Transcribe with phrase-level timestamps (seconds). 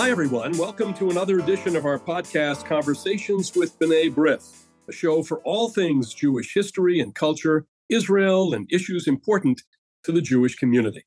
[0.00, 0.56] Hi, everyone.
[0.56, 5.68] Welcome to another edition of our podcast, Conversations with B'nai B'rith, a show for all
[5.68, 9.60] things Jewish history and culture, Israel, and issues important
[10.04, 11.04] to the Jewish community.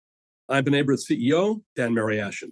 [0.48, 2.52] I'm B'nai B'rith CEO, Dan Mariaschin.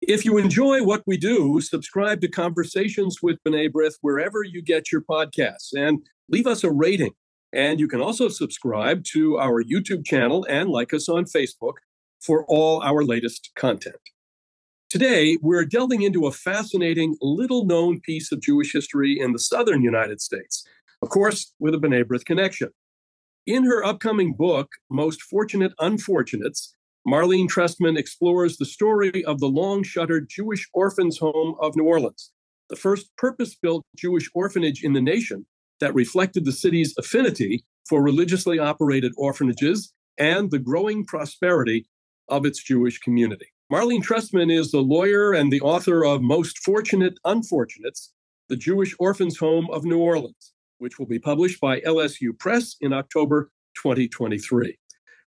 [0.00, 4.90] If you enjoy what we do, subscribe to Conversations with B'nai B'rith wherever you get
[4.90, 5.98] your podcasts and
[6.30, 7.12] leave us a rating.
[7.52, 11.74] And you can also subscribe to our YouTube channel and like us on Facebook
[12.22, 13.96] for all our latest content.
[14.94, 19.82] Today, we're delving into a fascinating, little known piece of Jewish history in the southern
[19.82, 20.64] United States,
[21.02, 22.68] of course, with a B'nai B'rith connection.
[23.44, 26.76] In her upcoming book, Most Fortunate Unfortunates,
[27.08, 32.30] Marlene Trestman explores the story of the long shuttered Jewish Orphans Home of New Orleans,
[32.70, 35.44] the first purpose built Jewish orphanage in the nation
[35.80, 41.84] that reflected the city's affinity for religiously operated orphanages and the growing prosperity
[42.28, 43.48] of its Jewish community.
[43.74, 48.12] Marlene Trestman is the lawyer and the author of Most Fortunate Unfortunates,
[48.48, 52.92] The Jewish Orphans Home of New Orleans, which will be published by LSU Press in
[52.92, 53.50] October
[53.82, 54.78] 2023.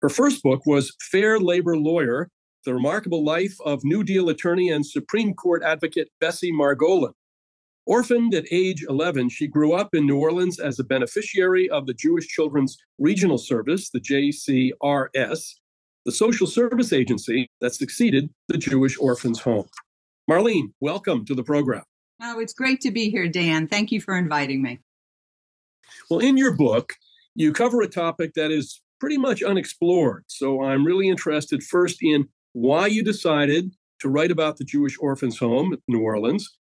[0.02, 2.28] Her first book was Fair Labor Lawyer
[2.66, 7.14] The Remarkable Life of New Deal attorney and Supreme Court advocate Bessie Margolin.
[7.86, 11.94] Orphaned at age 11, she grew up in New Orleans as a beneficiary of the
[11.94, 15.54] Jewish Children's Regional Service, the JCRS,
[16.04, 19.66] the social service agency that succeeded the Jewish Orphans Home.
[20.30, 21.82] Marlene, welcome to the program.
[22.22, 23.66] Oh, it's great to be here, Dan.
[23.66, 24.80] Thank you for inviting me.
[26.10, 26.94] Well, in your book,
[27.34, 30.24] you cover a topic that is pretty much unexplored.
[30.28, 35.38] So I'm really interested first in why you decided to write about the Jewish Orphans
[35.38, 36.56] Home, at New Orleans.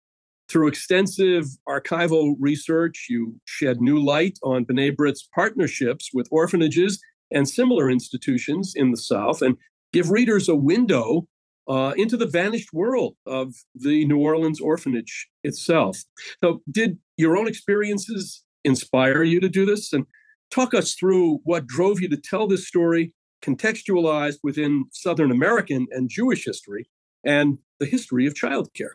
[0.50, 7.02] Through extensive archival research, you shed new light on B'nai B'rith's partnerships with orphanages
[7.34, 9.58] and similar institutions in the South and
[9.92, 11.28] give readers a window
[11.68, 16.04] uh, into the vanished world of the New Orleans orphanage itself.
[16.44, 19.94] So, did your own experiences inspire you to do this?
[19.94, 20.06] And
[20.52, 23.14] talk us through what drove you to tell this story
[23.44, 26.90] contextualized within Southern American and Jewish history
[27.26, 28.94] and the history of childcare.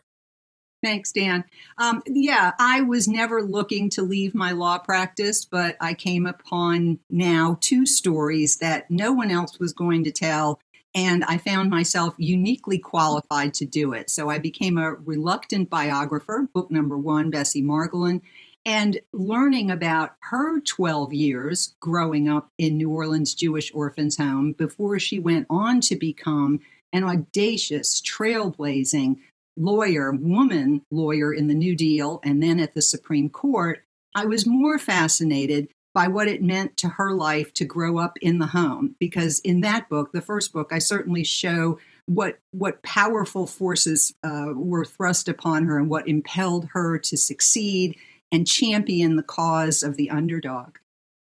[0.81, 1.43] Thanks, Dan.
[1.77, 6.99] Um, yeah, I was never looking to leave my law practice, but I came upon
[7.09, 10.61] now two stories that no one else was going to tell,
[10.95, 14.09] and I found myself uniquely qualified to do it.
[14.09, 18.21] So I became a reluctant biographer, book number one, Bessie Margolin,
[18.65, 24.97] and learning about her 12 years growing up in New Orleans Jewish Orphans Home before
[24.97, 26.61] she went on to become
[26.93, 29.17] an audacious, trailblazing
[29.57, 33.83] lawyer, woman lawyer in the New Deal, and then at the Supreme Court,
[34.15, 38.39] I was more fascinated by what it meant to her life to grow up in
[38.39, 38.95] the home.
[38.99, 44.53] Because in that book, the first book, I certainly show what what powerful forces uh,
[44.55, 47.97] were thrust upon her and what impelled her to succeed
[48.31, 50.77] and champion the cause of the underdog.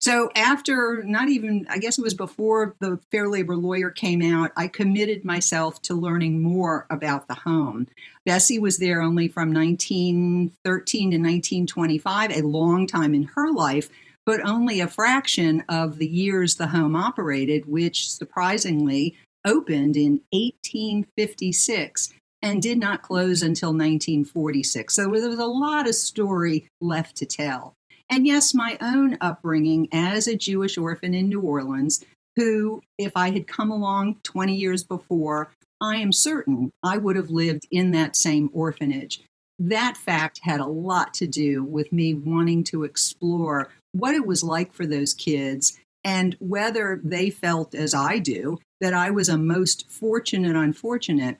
[0.02, 4.50] So after not even, I guess it was before the Fair Labor Lawyer came out,
[4.56, 7.86] I committed myself to learning more about the home.
[8.26, 13.90] Bessie was there only from 1913 to 1925, a long time in her life,
[14.26, 22.12] but only a fraction of the years the home operated, which surprisingly opened in 1856
[22.42, 24.94] and did not close until 1946.
[24.94, 27.74] So there was a lot of story left to tell.
[28.10, 32.04] And yes, my own upbringing as a Jewish orphan in New Orleans,
[32.36, 37.30] who, if I had come along 20 years before, I am certain I would have
[37.30, 39.22] lived in that same orphanage.
[39.58, 44.42] That fact had a lot to do with me wanting to explore what it was
[44.42, 49.38] like for those kids and whether they felt, as I do, that I was a
[49.38, 51.38] most fortunate unfortunate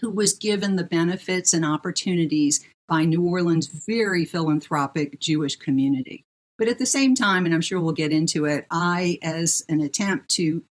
[0.00, 6.24] who was given the benefits and opportunities by New Orleans' very philanthropic Jewish community.
[6.56, 9.80] But at the same time, and I'm sure we'll get into it, I, as an
[9.80, 10.62] attempt to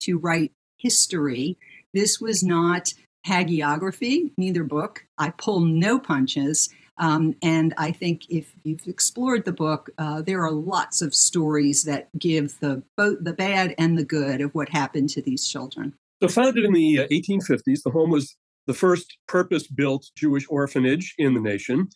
[0.00, 1.58] to write history,
[1.92, 2.94] this was not
[3.26, 5.04] hagiography, neither book.
[5.18, 6.70] I pull no punches.
[6.96, 11.84] Um, and I think if you've explored the book, uh, there are lots of stories
[11.84, 15.94] that give the both the bad and the good of what happened to these children.
[16.22, 18.36] So, founded in the 1850s, uh, the home was
[18.70, 21.88] the first purpose built Jewish orphanage in the nation.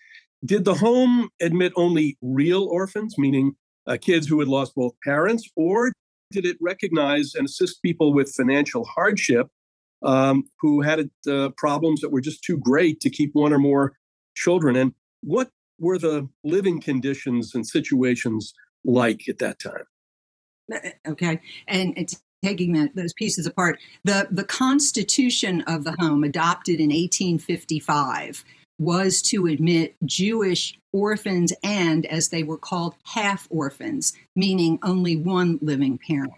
[0.45, 3.55] Did the home admit only real orphans, meaning
[3.87, 5.93] uh, kids who had lost both parents, or
[6.33, 9.47] did it recognize and assist people with financial hardship
[10.03, 13.93] um, who had uh, problems that were just too great to keep one or more
[14.35, 14.75] children?
[14.75, 18.53] And what were the living conditions and situations
[18.85, 19.87] like at that time?
[20.75, 21.41] Uh, okay.
[21.69, 22.13] And
[22.45, 28.45] taking that, those pieces apart, the, the Constitution of the home, adopted in 1855,
[28.79, 35.59] was to admit Jewish orphans and, as they were called, half orphans, meaning only one
[35.63, 36.35] living parent.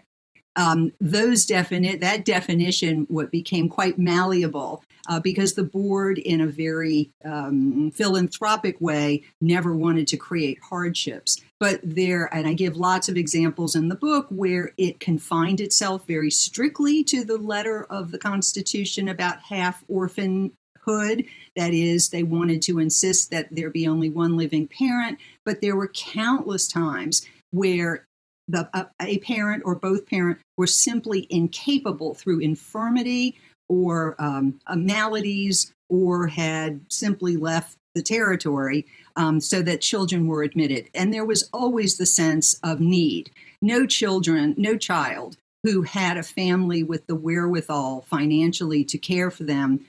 [0.55, 6.47] Um, those definite that definition what became quite malleable uh, because the board, in a
[6.47, 11.41] very um, philanthropic way, never wanted to create hardships.
[11.59, 16.05] But there, and I give lots of examples in the book where it confined itself
[16.05, 20.51] very strictly to the letter of the Constitution about half orphan
[20.87, 21.25] could.
[21.55, 25.75] That is, they wanted to insist that there be only one living parent, but there
[25.75, 28.05] were countless times where
[28.47, 33.35] the, a, a parent or both parent were simply incapable through infirmity
[33.67, 38.85] or um, uh, maladies or had simply left the territory
[39.15, 40.89] um, so that children were admitted.
[40.93, 43.31] And there was always the sense of need.
[43.61, 49.43] No children, no child who had a family with the wherewithal financially to care for
[49.43, 49.85] them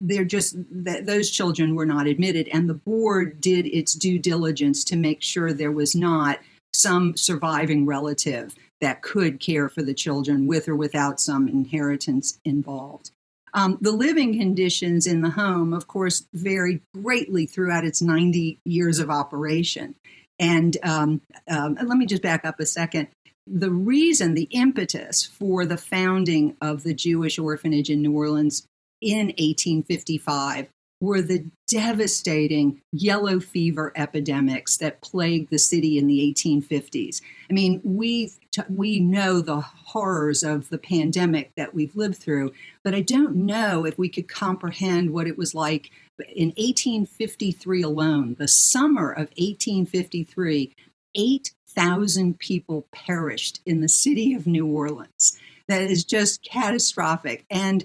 [0.00, 4.84] they're just that those children were not admitted and the board did its due diligence
[4.84, 6.38] to make sure there was not
[6.74, 13.10] some surviving relative that could care for the children with or without some inheritance involved
[13.54, 18.98] um, the living conditions in the home of course varied greatly throughout its 90 years
[18.98, 19.94] of operation
[20.38, 23.08] and um, um, let me just back up a second
[23.52, 28.66] the reason, the impetus for the founding of the Jewish orphanage in New Orleans
[29.00, 30.68] in 1855
[31.00, 37.22] were the devastating yellow fever epidemics that plagued the city in the 1850s.
[37.48, 38.30] I mean, we
[38.68, 42.52] we know the horrors of the pandemic that we've lived through,
[42.82, 45.90] but I don't know if we could comprehend what it was like
[46.34, 48.36] in 1853 alone.
[48.38, 50.74] The summer of 1853,
[51.14, 55.38] 8,000 people perished in the city of New Orleans.
[55.68, 57.44] That is just catastrophic.
[57.50, 57.84] And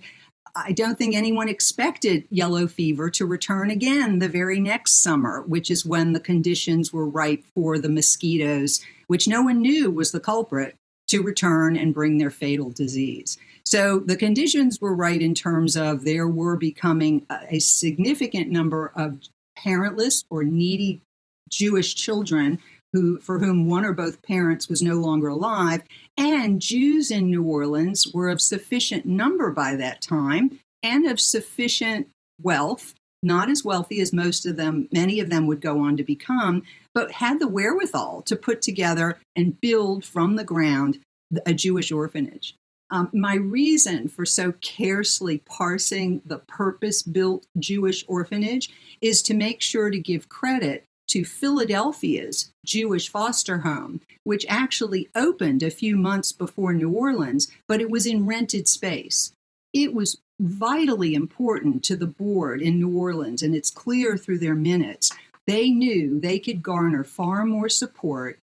[0.55, 5.69] I don't think anyone expected yellow fever to return again the very next summer, which
[5.69, 10.19] is when the conditions were ripe for the mosquitoes, which no one knew was the
[10.19, 10.75] culprit,
[11.07, 13.37] to return and bring their fatal disease.
[13.63, 19.19] So the conditions were right in terms of there were becoming a significant number of
[19.55, 21.01] parentless or needy
[21.49, 22.59] Jewish children
[22.93, 25.83] who, for whom one or both parents was no longer alive,
[26.17, 32.07] and Jews in New Orleans were of sufficient number by that time and of sufficient
[32.41, 36.03] wealth, not as wealthy as most of them, many of them would go on to
[36.03, 36.63] become,
[36.95, 40.97] but had the wherewithal to put together and build from the ground
[41.45, 42.55] a Jewish orphanage.
[42.89, 48.69] Um, my reason for so carefully parsing the purpose built Jewish orphanage
[49.01, 55.61] is to make sure to give credit to Philadelphia's Jewish foster home, which actually opened
[55.61, 59.31] a few months before New Orleans, but it was in rented space.
[59.73, 64.55] It was vitally important to the board in New Orleans, and it's clear through their
[64.55, 65.11] minutes.
[65.47, 68.39] They knew they could garner far more support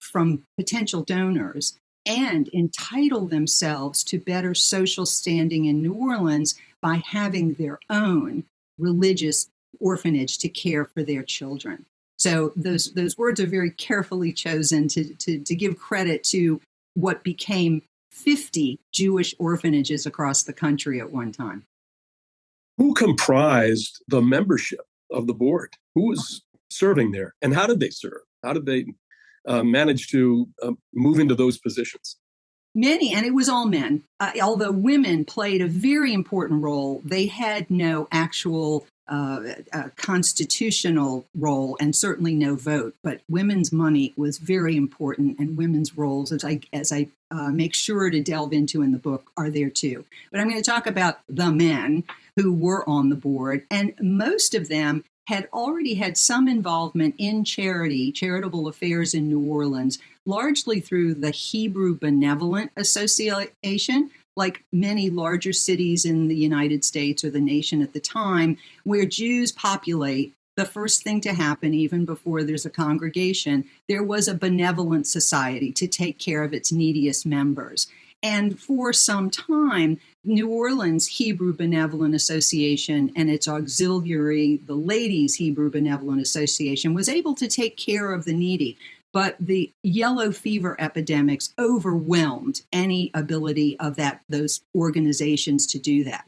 [0.00, 7.54] from potential donors and entitle themselves to better social standing in New Orleans by having
[7.54, 8.44] their own
[8.78, 9.48] religious
[9.80, 11.86] orphanage to care for their children.
[12.18, 16.60] So those those words are very carefully chosen to, to, to give credit to
[16.94, 21.64] what became 50 Jewish orphanages across the country at one time.
[22.78, 25.76] Who comprised the membership of the board?
[25.94, 26.42] Who was
[26.74, 28.22] serving there, and how did they serve?
[28.42, 28.86] How did they
[29.46, 32.16] uh, manage to uh, move into those positions?
[32.74, 34.02] Many, and it was all men.
[34.18, 41.26] Uh, although women played a very important role, they had no actual uh, a constitutional
[41.36, 46.44] role and certainly no vote, but women's money was very important, and women's roles, as
[46.44, 50.04] I as I uh, make sure to delve into in the book, are there too.
[50.30, 52.04] But I'm going to talk about the men
[52.36, 57.44] who were on the board, and most of them had already had some involvement in
[57.44, 65.52] charity, charitable affairs in New Orleans, largely through the Hebrew Benevolent Association, like many larger
[65.52, 70.64] cities in the United States or the nation at the time, where Jews populate, the
[70.64, 75.86] first thing to happen, even before there's a congregation, there was a benevolent society to
[75.86, 77.88] take care of its neediest members.
[78.24, 85.70] And for some time, New Orleans Hebrew Benevolent Association and its auxiliary, the Ladies Hebrew
[85.70, 88.76] Benevolent Association, was able to take care of the needy
[89.14, 96.26] but the yellow fever epidemics overwhelmed any ability of that those organizations to do that.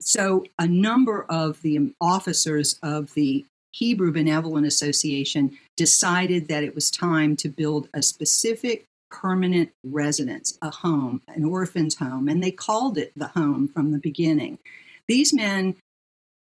[0.00, 6.90] So a number of the officers of the Hebrew Benevolent Association decided that it was
[6.90, 12.98] time to build a specific permanent residence, a home, an orphan's home, and they called
[12.98, 14.58] it the home from the beginning.
[15.06, 15.76] These men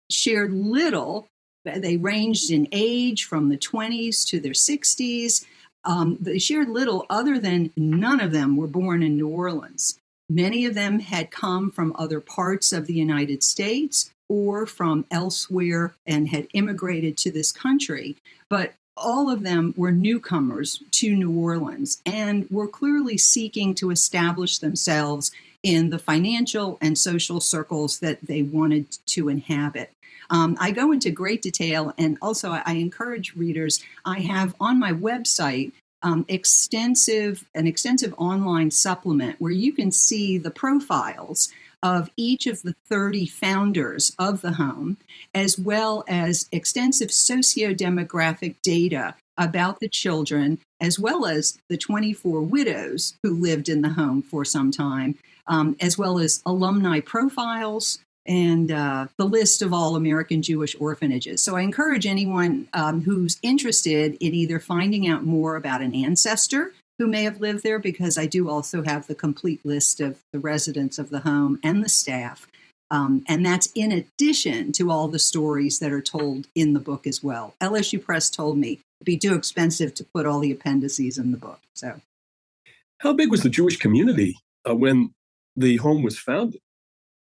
[0.10, 1.28] shared little.
[1.64, 5.46] They ranged in age from the 20s to their 60s.
[5.86, 10.00] Um, they shared little other than none of them were born in New Orleans.
[10.30, 15.96] Many of them had come from other parts of the United States or from elsewhere
[16.06, 18.18] and had immigrated to this country.
[18.50, 24.58] But all of them were newcomers to New Orleans and were clearly seeking to establish
[24.58, 25.32] themselves
[25.64, 29.92] in the financial and social circles that they wanted to inhabit.
[30.30, 33.84] Um, I go into great detail, and also I encourage readers.
[34.06, 35.72] I have on my website
[36.04, 41.50] um, extensive an extensive online supplement where you can see the profiles
[41.84, 44.98] of each of the 30 founders of the home,
[45.34, 53.16] as well as extensive socio-demographic data about the children, as well as the 24 widows
[53.22, 55.16] who lived in the home for some time,
[55.48, 61.42] um, as well as alumni profiles, and uh, the list of all American Jewish orphanages.
[61.42, 66.74] So I encourage anyone um, who's interested in either finding out more about an ancestor
[66.98, 70.40] who may have lived there, because I do also have the complete list of the
[70.40, 72.48] residents of the home and the staff.
[72.90, 77.06] Um, and that's in addition to all the stories that are told in the book
[77.06, 77.54] as well.
[77.62, 81.38] LSU Press told me it'd be too expensive to put all the appendices in the
[81.38, 81.60] book.
[81.74, 82.02] So,
[83.00, 84.38] how big was the Jewish community
[84.68, 85.14] uh, when
[85.56, 86.62] the home was founded?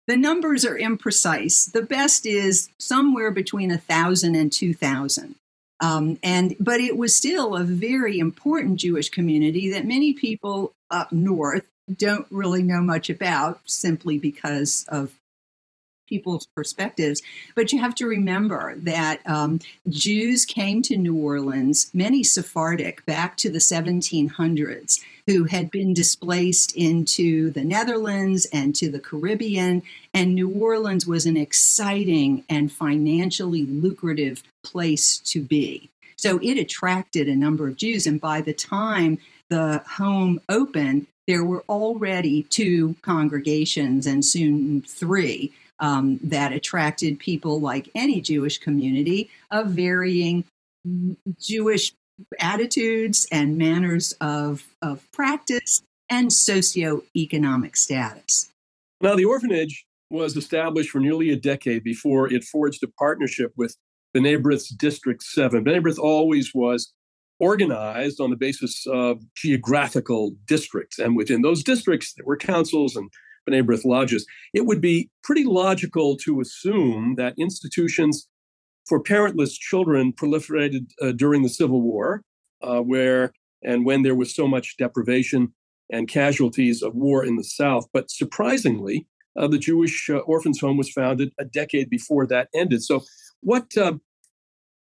[0.07, 1.71] The numbers are imprecise.
[1.71, 5.35] The best is somewhere between a thousand and two thousand.
[5.83, 11.11] Um, and but it was still a very important Jewish community that many people up
[11.11, 15.19] north don't really know much about simply because of
[16.07, 17.21] people's perspectives.
[17.55, 23.37] But you have to remember that um, Jews came to New Orleans, many Sephardic, back
[23.37, 29.83] to the 1700s, who had been displaced into the Netherlands and to the Caribbean.
[30.13, 35.89] And New Orleans was an exciting and financially lucrative place to be.
[36.15, 38.07] So it attracted a number of Jews.
[38.07, 39.17] And by the time
[39.49, 45.51] the home opened, there were already two congregations and soon three
[45.83, 50.45] um, that attracted people like any Jewish community of varying
[51.37, 51.91] Jewish
[52.39, 58.49] attitudes and manners of, of practice and socioeconomic status.
[59.01, 63.75] Now, the orphanage was established for nearly a decade before it forged a partnership with
[64.15, 65.65] B'nai District 7.
[65.65, 66.93] B'nai always was
[67.39, 70.97] organized on the basis of geographical districts.
[70.97, 73.09] And within those districts, there were councils and
[73.47, 78.27] B'nai B'rith lodges, it would be pretty logical to assume that institutions
[78.87, 82.23] for parentless children proliferated uh, during the Civil War,
[82.61, 83.33] uh, where
[83.63, 85.53] and when there was so much deprivation
[85.89, 87.87] and casualties of war in the South.
[87.93, 89.07] But surprisingly,
[89.37, 92.83] uh, the Jewish uh, Orphans Home was founded a decade before that ended.
[92.83, 93.03] So,
[93.41, 93.93] what uh,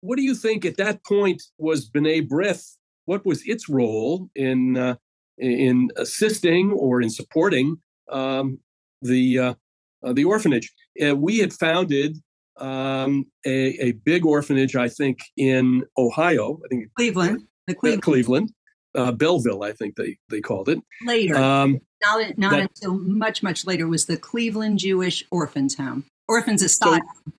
[0.00, 2.76] what do you think at that point was B'nai B'rith?
[3.06, 4.96] What was its role in uh,
[5.38, 7.78] in assisting or in supporting
[8.10, 8.58] um,
[9.02, 9.54] the uh,
[10.02, 10.72] uh, the orphanage.
[11.04, 12.18] Uh, we had founded
[12.58, 16.58] um, a, a, big orphanage, I think, in Ohio.
[16.64, 18.52] I think Cleveland, the Cleveland, Cleveland,
[18.94, 21.36] uh, Bellefaire, I think they they called it later.
[21.36, 26.62] Um, not not that, until much much later was the Cleveland Jewish Orphans Home, Orphans
[26.62, 27.02] Asylum.
[27.24, 27.32] So,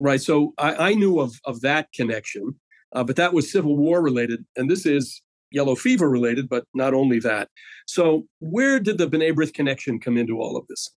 [0.00, 0.20] right.
[0.20, 2.58] So I, I, knew of of that connection,
[2.92, 6.94] uh, but that was Civil War related, and this is yellow fever related, but not
[6.94, 7.48] only that.
[7.86, 10.90] So, where did the B'nai B'rith connection come into all of this?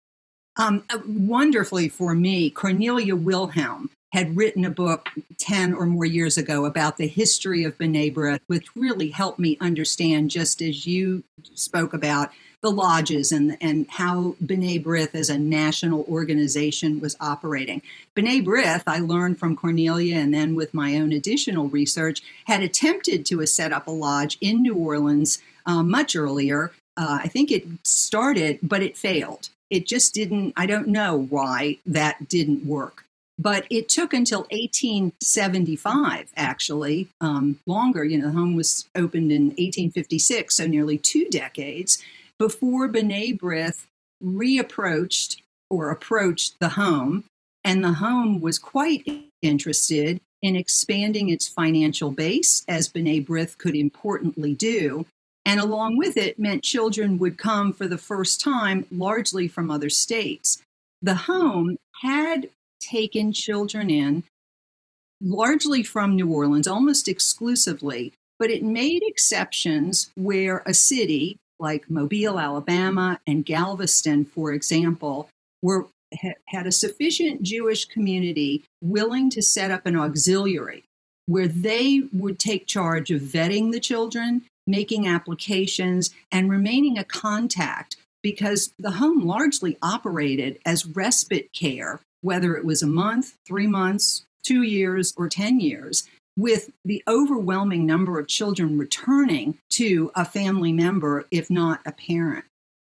[0.56, 6.36] Um, uh, wonderfully for me, Cornelia Wilhelm had written a book 10 or more years
[6.36, 11.22] ago about the history of B'nai B'rith, which really helped me understand, just as you
[11.54, 12.30] spoke about,
[12.62, 17.80] the lodges and, and how B'nai B'rith as a national organization was operating.
[18.14, 23.24] B'nai B'rith, I learned from Cornelia and then with my own additional research, had attempted
[23.26, 26.72] to set up a lodge in New Orleans uh, much earlier.
[26.96, 29.48] Uh, I think it started, but it failed.
[29.70, 33.04] It just didn't, I don't know why that didn't work.
[33.38, 38.04] But it took until 1875, actually, um, longer.
[38.04, 42.02] You know, the home was opened in 1856, so nearly two decades
[42.40, 43.84] before B'nai B'rith
[44.24, 47.24] reapproached or approached the home,
[47.62, 49.06] and the home was quite
[49.42, 55.04] interested in expanding its financial base, as B'nai B'rith could importantly do.
[55.44, 59.90] And along with it meant children would come for the first time largely from other
[59.90, 60.62] states.
[61.02, 62.48] The home had
[62.80, 64.24] taken children in
[65.20, 72.38] largely from New Orleans, almost exclusively, but it made exceptions where a city like Mobile,
[72.38, 75.28] Alabama, and Galveston, for example,
[75.62, 75.86] were
[76.48, 80.82] had a sufficient Jewish community willing to set up an auxiliary
[81.26, 87.96] where they would take charge of vetting the children, making applications, and remaining a contact
[88.22, 94.24] because the home largely operated as respite care, whether it was a month, three months,
[94.42, 96.04] two years, or 10 years,
[96.36, 102.44] with the overwhelming number of children returning to a family member, if not a parent.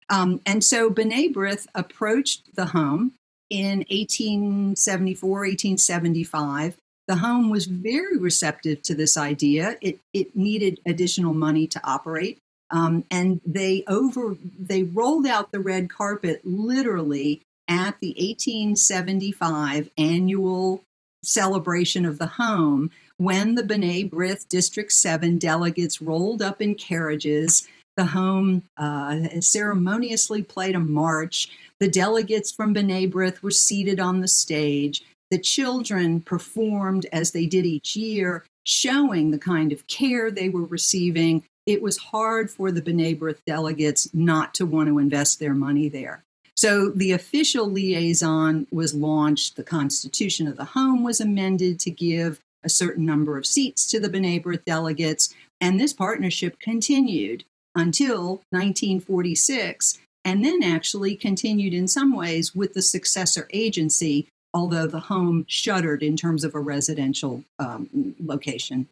[0.08, 3.12] Um, and so B'nai B'rith approached the home
[3.50, 6.76] in 1874, 1875.
[7.08, 9.76] The home was very receptive to this idea.
[9.80, 12.38] It, it needed additional money to operate.
[12.70, 20.82] Um, and they over they rolled out the red carpet literally at the 1875 annual
[21.22, 27.66] celebration of the home when the B'nai B'rith District 7 delegates rolled up in carriages.
[27.96, 31.48] The home uh, ceremoniously played a march.
[31.80, 35.02] The delegates from B'nai B'rith were seated on the stage.
[35.30, 40.64] The children performed as they did each year, showing the kind of care they were
[40.64, 45.54] receiving it was hard for the B'nai B'rith delegates not to want to invest their
[45.54, 46.24] money there.
[46.56, 49.56] So the official liaison was launched.
[49.56, 54.00] The constitution of the home was amended to give a certain number of seats to
[54.00, 55.34] the B'nai B'rith delegates.
[55.60, 62.82] And this partnership continued until 1946, and then actually continued in some ways with the
[62.82, 68.88] successor agency, although the home shuttered in terms of a residential um, location.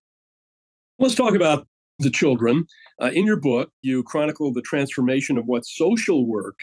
[0.99, 1.67] Let's talk about
[1.99, 2.67] the children.
[3.01, 6.61] Uh, in your book, you chronicle the transformation of what social work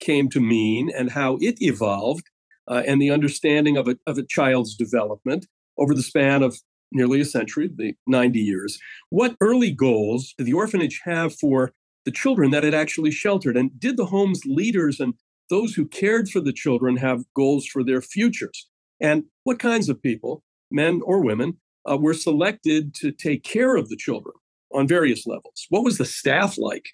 [0.00, 2.26] came to mean and how it evolved,
[2.68, 5.46] uh, and the understanding of a, of a child's development
[5.78, 6.58] over the span of
[6.92, 8.78] nearly a century, the 90 years.
[9.10, 11.72] What early goals did the orphanage have for
[12.04, 13.56] the children that it actually sheltered?
[13.56, 15.14] And did the home's leaders and
[15.50, 18.68] those who cared for the children have goals for their futures?
[19.00, 21.58] And what kinds of people, men or women,
[21.90, 24.34] uh, were selected to take care of the children?
[24.72, 25.66] on various levels.
[25.70, 26.86] What was the staff like?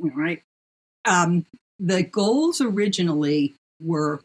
[0.00, 0.42] All right.
[1.04, 1.46] Um,
[1.78, 4.22] the goals originally were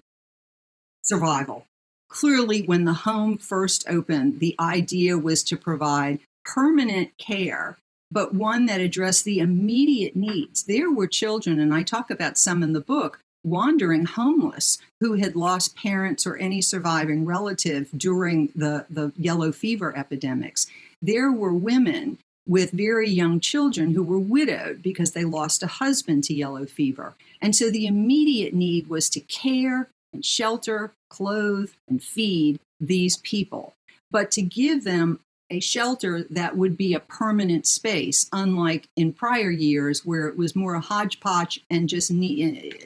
[1.02, 1.66] survival.
[2.10, 7.78] Clearly, when the home first opened, the idea was to provide permanent care,
[8.12, 10.64] but one that addressed the immediate needs.
[10.64, 15.36] There were children, and I talk about some in the book, wandering homeless who had
[15.36, 20.68] lost parents or any surviving relative during the, the yellow fever epidemics
[21.02, 22.18] there were women
[22.48, 27.16] with very young children who were widowed because they lost a husband to yellow fever.
[27.42, 33.74] And so the immediate need was to care and shelter, clothe, and feed these people,
[34.12, 35.20] but to give them
[35.50, 40.56] a shelter that would be a permanent space, unlike in prior years where it was
[40.56, 42.12] more a hodgepodge and just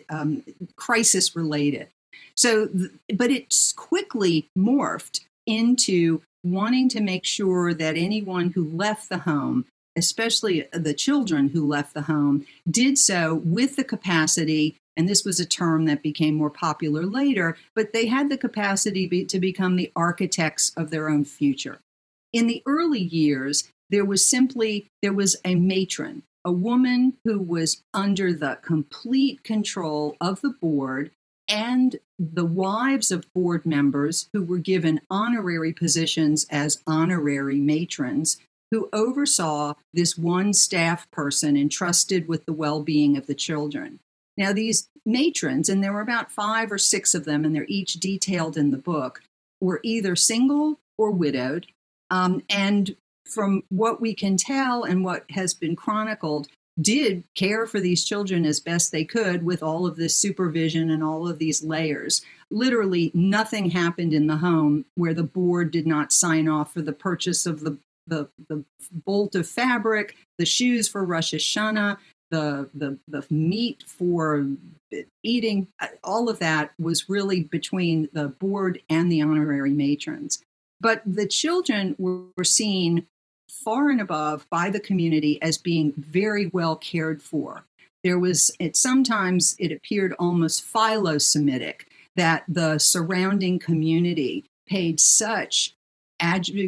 [0.09, 0.43] um,
[0.75, 1.87] crisis related.
[2.35, 2.69] So,
[3.13, 9.65] but it's quickly morphed into wanting to make sure that anyone who left the home,
[9.95, 14.77] especially the children who left the home, did so with the capacity.
[14.95, 19.07] And this was a term that became more popular later, but they had the capacity
[19.07, 21.79] be, to become the architects of their own future.
[22.31, 27.81] In the early years, there was simply there was a matron, a woman who was
[27.93, 31.11] under the complete control of the board
[31.47, 38.37] and the wives of board members who were given honorary positions as honorary matrons
[38.71, 43.99] who oversaw this one staff person entrusted with the well being of the children.
[44.37, 47.93] Now, these matrons, and there were about five or six of them, and they're each
[47.95, 49.21] detailed in the book,
[49.61, 51.67] were either single or widowed.
[52.09, 56.47] Um, and from what we can tell and what has been chronicled,
[56.81, 61.03] did care for these children as best they could with all of this supervision and
[61.03, 62.23] all of these layers.
[62.49, 66.93] Literally, nothing happened in the home where the board did not sign off for the
[66.93, 71.97] purchase of the, the, the bolt of fabric, the shoes for Rosh Hashanah,
[72.33, 74.45] the, the, the meat for
[75.21, 75.67] eating.
[75.79, 80.41] Uh, all of that was really between the board and the honorary matrons.
[80.81, 83.05] But the children were seen
[83.47, 87.65] far and above by the community as being very well cared for.
[88.03, 95.73] There was, it sometimes it appeared almost philo-Semitic that the surrounding community paid such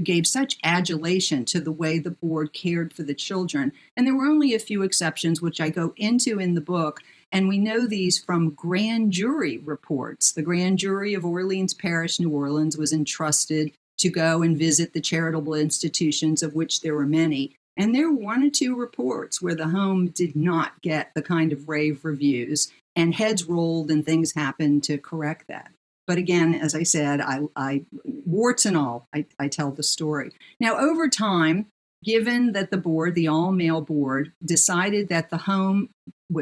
[0.04, 3.72] gave such adulation to the way the board cared for the children.
[3.96, 7.02] And there were only a few exceptions, which I go into in the book.
[7.32, 10.32] And we know these from grand jury reports.
[10.32, 15.02] The grand jury of Orleans Parish, New Orleans, was entrusted to go and visit the
[15.02, 19.56] charitable institutions, of which there were many, And there were one or two reports where
[19.56, 24.34] the home did not get the kind of rave reviews, and heads rolled and things
[24.34, 25.72] happened to correct that.
[26.08, 30.32] But again, as I said, I, I warts and all, I, I tell the story.
[30.60, 31.68] Now, over time,
[32.04, 35.89] given that the board, the all male board, decided that the home,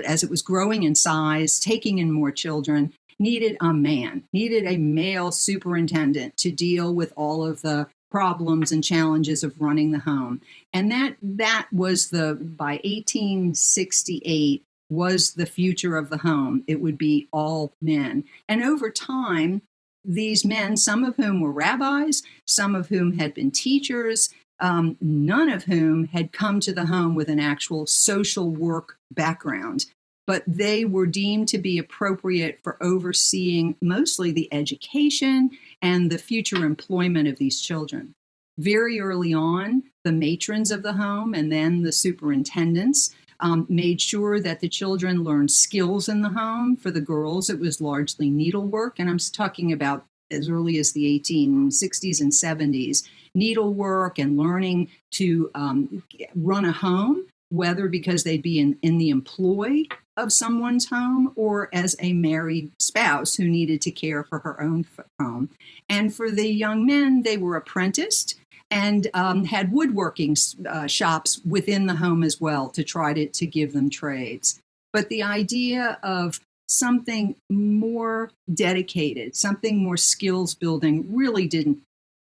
[0.05, 4.77] as it was growing in size, taking in more children, needed a man, needed a
[4.77, 10.41] male superintendent to deal with all of the problems and challenges of running the home.
[10.71, 16.63] And that that was the by 1868 was the future of the home.
[16.67, 18.23] It would be all men.
[18.47, 19.61] And over time,
[20.05, 24.29] these men, some of whom were rabbis, some of whom had been teachers,
[24.59, 29.85] um, none of whom had come to the home with an actual social work background
[30.25, 35.51] but they were deemed to be appropriate for overseeing mostly the education
[35.81, 38.13] and the future employment of these children.
[38.57, 44.39] Very early on, the matrons of the home and then the superintendents um, made sure
[44.39, 46.75] that the children learned skills in the home.
[46.75, 51.19] For the girls, it was largely needlework, and I'm talking about as early as the
[51.19, 56.03] 1860s and 70s needlework and learning to um,
[56.35, 59.83] run a home whether because they'd be in, in the employ
[60.17, 64.85] of someone's home or as a married spouse who needed to care for her own
[65.19, 65.49] home.
[65.87, 68.35] And for the young men, they were apprenticed
[68.73, 70.35] and um, had woodworking
[70.67, 74.59] uh, shops within the home as well to try to, to give them trades.
[74.91, 81.83] But the idea of something more dedicated, something more skills building really didn't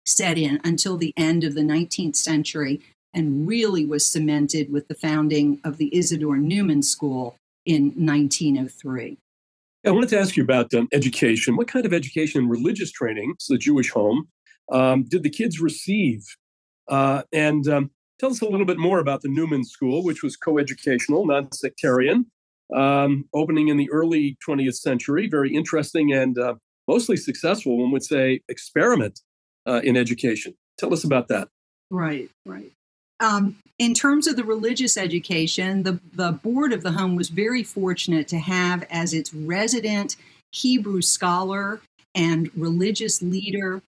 [0.08, 2.82] set in until the end of the 19th century
[3.14, 9.18] and really was cemented with the founding of the Isidore Newman School in 1903.
[9.86, 11.56] I wanted to ask you about um, education.
[11.56, 14.30] What kind of education and religious training, so the Jewish home,
[14.72, 16.24] um, did the kids receive?
[16.88, 20.38] Uh, and um, tell us a little bit more about the Newman School, which was
[20.38, 22.26] coeducational, non sectarian,
[22.76, 25.28] um, opening in the early 20th century.
[25.28, 26.56] Very interesting and uh,
[26.88, 29.22] mostly successful, one would say, experiment
[29.66, 30.56] uh, in education.
[30.78, 31.48] Tell us about that.
[31.90, 32.72] Right, right.
[33.20, 37.64] Um, in terms of the religious education, the, the board of the home was very
[37.64, 40.16] fortunate to have as its resident
[40.52, 41.82] Hebrew scholar
[42.16, 43.82] and religious leader,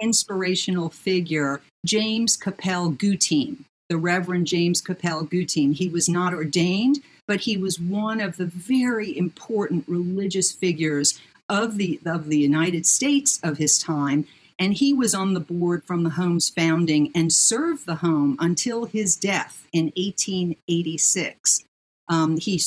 [0.00, 5.74] inspirational figure, James Koppel Gutheim, the Reverend James Koppel Gutheim.
[5.74, 11.76] He was not ordained, but he was one of the very important religious figures of
[11.76, 14.26] the of the United States of his time
[14.58, 18.86] and he was on the board from the home's founding and served the home until
[18.86, 21.64] his death in 1886.
[22.08, 22.60] Um, he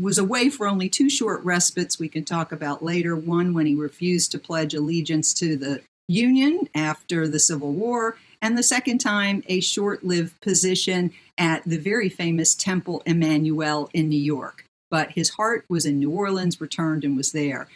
[0.00, 3.16] was away for only two short respites we can talk about later.
[3.16, 8.58] One when he refused to pledge allegiance to the Union after the Civil War, and
[8.58, 14.20] the second time, a short lived position at the very famous Temple Emanu-El in New
[14.20, 14.64] York.
[14.90, 17.68] But his heart was in New Orleans, returned, and was there.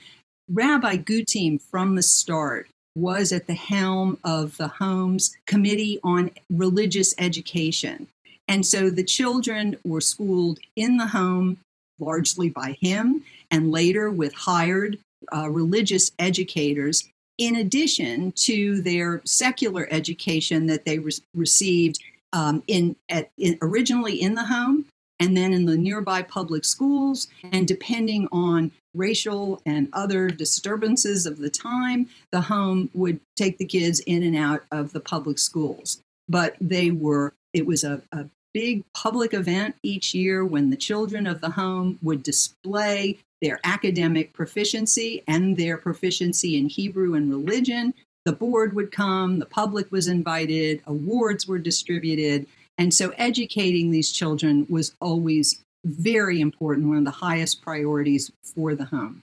[0.49, 7.15] Rabbi Gutheim, from the start, was at the helm of the home's committee on religious
[7.19, 8.09] education.
[8.49, 11.59] And so the children were schooled in the home
[11.99, 14.99] largely by him and later with hired
[15.35, 21.99] uh, religious educators, in addition to their secular education that they re- received
[22.33, 24.87] um, in, at, in, originally in the home
[25.19, 27.29] and then in the nearby public schools.
[27.53, 33.65] And depending on racial and other disturbances of the time, the home would take the
[33.65, 36.01] kids in and out of the public schools.
[36.29, 41.27] But they were, it was a, a big public event each year when the children
[41.27, 47.93] of the home would display their academic proficiency and their proficiency in Hebrew and religion.
[48.25, 52.47] The board would come, the public was invited, awards were distributed.
[52.79, 58.75] And so educating these children was always very important, one of the highest priorities for
[58.75, 59.23] the home.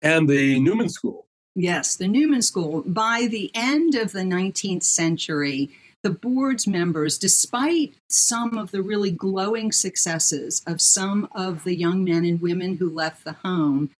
[0.00, 1.26] And the Newman School.
[1.54, 2.82] Yes, the Newman School.
[2.86, 5.68] By the end of the 19th century,
[6.04, 12.04] the board's members, despite some of the really glowing successes of some of the young
[12.04, 13.90] men and women who left the home,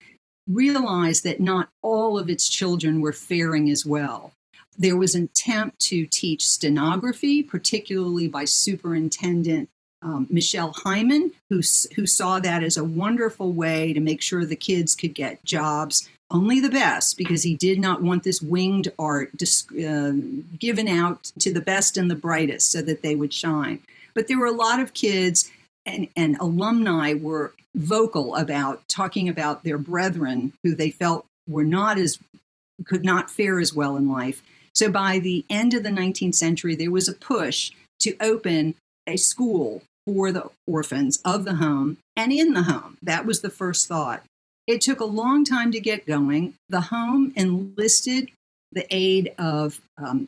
[0.47, 4.31] realized that not all of its children were faring as well.
[4.77, 9.67] There was an attempt to teach stenography, particularly by Superintendent
[10.03, 11.61] um, Michel Heymann, who,
[11.95, 16.07] who saw that as a wonderful way to make sure the kids could get jobs,
[16.31, 20.13] only the best, because he did not want this winged art dis- uh,
[20.59, 23.79] given out to the best and the brightest so that they would shine.
[24.13, 25.51] But there were a lot of kids
[25.85, 31.97] and, and alumni were vocal about talking about their brethren who they felt were not
[31.97, 32.17] as
[32.85, 34.41] could not fare as well in life.
[34.73, 38.75] So by the end of the 19th century, there was a push to open
[39.07, 42.97] a school for the orphans of the home and in the home.
[43.01, 44.23] That was the first thought.
[44.67, 46.55] It took a long time to get going.
[46.69, 48.31] The home enlisted
[48.71, 50.27] the aid of um,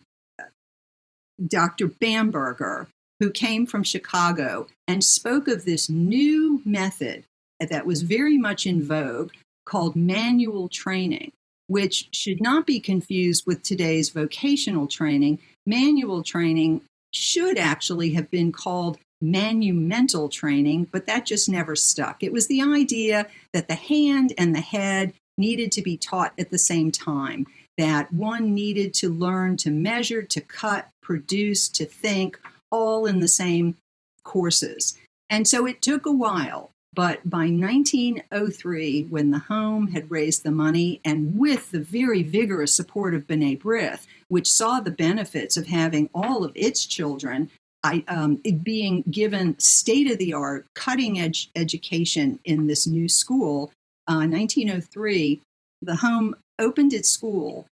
[1.46, 1.88] Dr.
[1.88, 2.88] Bamberger,
[3.20, 7.24] who came from Chicago and spoke of this new method
[7.60, 9.32] that was very much in vogue
[9.66, 11.32] called manual training,
[11.68, 15.40] which should not be confused with today's vocational training.
[15.66, 22.24] Manual training should actually have been called manumental training, but that just never stuck.
[22.24, 26.50] It was the idea that the hand and the head needed to be taught at
[26.50, 27.46] the same time,
[27.78, 32.40] that one needed to learn to measure, to cut, produce, to think,
[32.72, 33.78] all in the same
[34.24, 34.98] courses.
[35.30, 36.72] And so it took a while.
[36.94, 42.74] But by 1903, when the home had raised the money, and with the very vigorous
[42.74, 47.52] support of B'nai B'rith, which saw the benefits of having all of its children
[47.88, 53.72] I, um, being given state of the art, cutting edge education in this new school,
[54.08, 55.42] uh, 1903,
[55.82, 57.66] the home opened its school,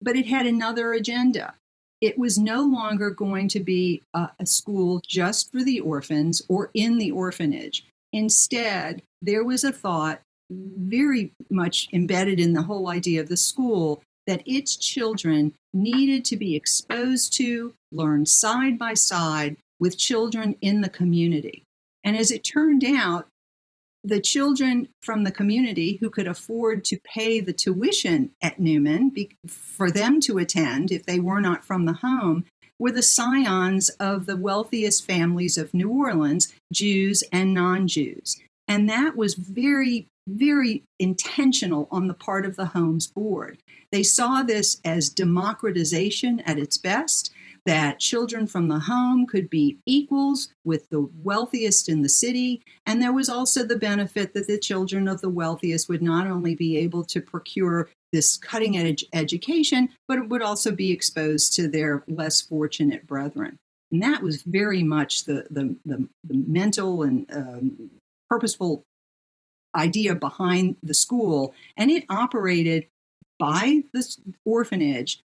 [0.00, 1.54] but it had another agenda.
[2.00, 6.70] It was no longer going to be a, a school just for the orphans or
[6.72, 7.84] in the orphanage.
[8.12, 14.00] Instead, there was a thought very much embedded in the whole idea of the school
[14.26, 20.80] that its children needed to be exposed to, learn side by side with children in
[20.80, 21.62] the community.
[22.02, 23.26] And as it turned out,
[24.02, 29.12] the children from the community who could afford to pay the tuition at Newman
[29.48, 32.44] for them to attend if they were not from the home
[32.78, 38.40] were the scions of the wealthiest families of New Orleans, Jews and non Jews.
[38.68, 43.58] And that was very, very intentional on the part of the Homes Board.
[43.92, 47.32] They saw this as democratization at its best,
[47.64, 52.62] that children from the home could be equals with the wealthiest in the city.
[52.86, 56.54] And there was also the benefit that the children of the wealthiest would not only
[56.54, 61.68] be able to procure this cutting edge education, but it would also be exposed to
[61.68, 63.56] their less fortunate brethren.
[63.90, 67.90] And that was very much the, the, the, the mental and um,
[68.28, 68.84] purposeful
[69.76, 71.54] idea behind the school.
[71.76, 72.86] And it operated
[73.38, 75.20] by the orphanage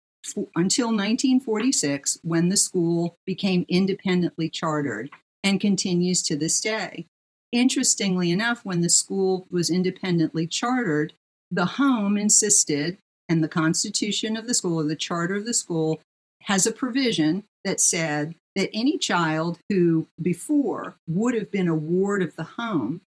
[0.55, 5.09] until 1946 when the school became independently chartered
[5.43, 7.07] and continues to this day.
[7.51, 11.13] Interestingly enough, when the school was independently chartered,
[11.49, 16.01] the home insisted, and the constitution of the school, or the charter of the school,
[16.43, 22.21] has a provision that said that any child who before would have been a ward
[22.21, 23.01] of the home,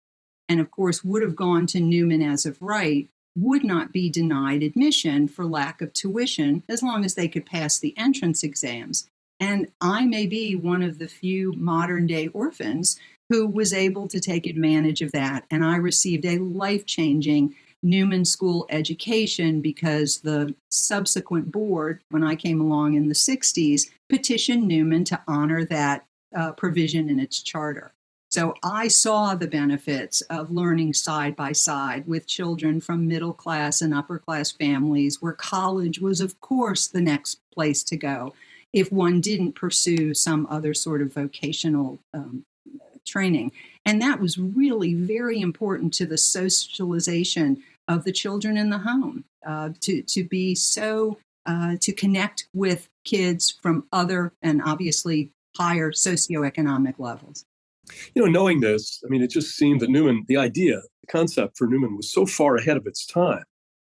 [0.47, 4.61] and of course would have gone to Newman as of right, would not be denied
[4.61, 9.07] admission for lack of tuition as long as they could pass the entrance exams.
[9.39, 14.19] And I may be one of the few modern day orphans who was able to
[14.19, 15.45] take advantage of that.
[15.49, 22.35] And I received a life changing Newman School education because the subsequent board, when I
[22.35, 27.93] came along in the 60s, petitioned Newman to honor that uh, provision in its charter.
[28.33, 33.79] So I saw the benefits of learning side by side with children from middle class
[33.79, 38.33] and upper class families, where college was, of course, the next place to go
[38.73, 42.43] if one didn't pursue some other sort of vocational um,
[43.05, 43.51] training.
[43.85, 49.25] And that was really very important to the socialization of the children in the home
[49.45, 55.91] uh, to, to be so, uh, to connect with kids from other and obviously higher
[55.91, 57.45] socioeconomic levels.
[58.15, 61.57] You know, knowing this, I mean, it just seemed that Newman, the idea, the concept
[61.57, 63.43] for Newman was so far ahead of its time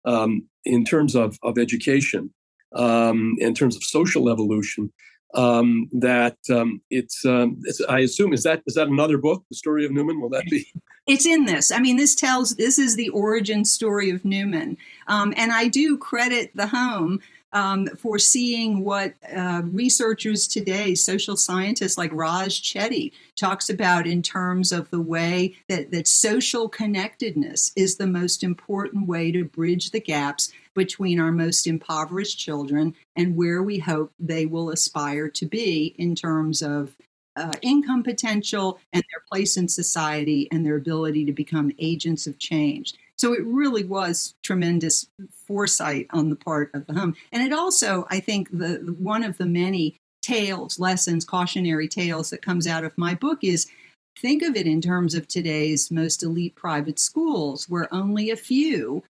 [0.04, 2.32] um, in terms of, of education,
[2.74, 4.92] um, in terms of social evolution,
[5.34, 9.56] um, that um, it's, um, it's, I assume is that is that another book, the
[9.56, 10.20] story of Newman?
[10.20, 10.66] Will that be?
[11.06, 11.70] It's in this.
[11.70, 15.96] I mean, this tells this is the origin story of Newman, um, and I do
[15.96, 17.20] credit the home
[17.52, 24.22] um, for seeing what uh, researchers today, social scientists like Raj Chetty, talks about in
[24.22, 29.90] terms of the way that, that social connectedness is the most important way to bridge
[29.90, 35.46] the gaps between our most impoverished children and where we hope they will aspire to
[35.46, 36.94] be in terms of
[37.38, 42.38] uh, income potential and their place in society and their ability to become agents of
[42.38, 42.94] change.
[43.16, 45.06] So it really was tremendous
[45.46, 47.16] foresight on the part of the home.
[47.32, 52.42] And it also, I think, the one of the many tales, lessons, cautionary tales that
[52.42, 53.66] comes out of my book is
[54.18, 59.02] think of it in terms of today's most elite private schools, where only a few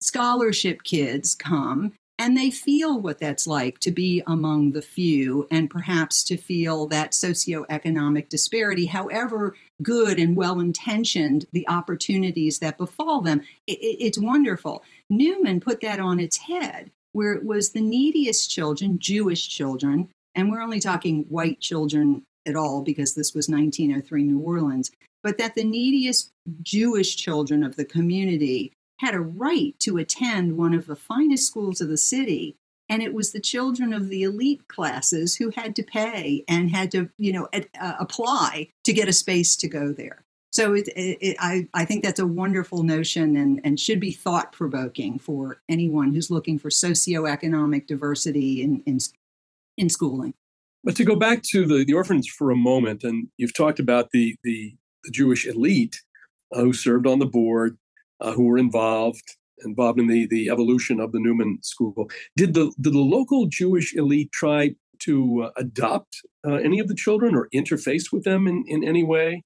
[0.00, 5.68] scholarship kids come and they feel what that's like to be among the few and
[5.68, 13.20] perhaps to feel that socioeconomic disparity, however good and well intentioned the opportunities that befall
[13.20, 13.42] them.
[13.66, 14.82] It, it, it's wonderful.
[15.10, 20.50] Newman put that on its head, where it was the neediest children, Jewish children, and
[20.50, 24.90] we're only talking white children at all because this was 1903 New Orleans,
[25.22, 26.30] but that the neediest
[26.62, 31.80] Jewish children of the community had a right to attend one of the finest schools
[31.80, 32.56] of the city
[32.88, 36.90] and it was the children of the elite classes who had to pay and had
[36.90, 40.88] to you know ad, uh, apply to get a space to go there so it,
[40.88, 45.18] it, it, I, I think that's a wonderful notion and, and should be thought provoking
[45.18, 48.98] for anyone who's looking for socioeconomic diversity in, in,
[49.76, 50.32] in schooling.
[50.82, 54.12] But to go back to the, the orphanage for a moment, and you've talked about
[54.12, 56.00] the, the, the Jewish elite
[56.54, 57.76] uh, who served on the board,
[58.20, 62.10] uh, who were involved involved in the, the evolution of the Newman School.
[62.36, 66.94] Did the did the local Jewish elite try to uh, adopt uh, any of the
[66.94, 69.42] children or interface with them in, in any way?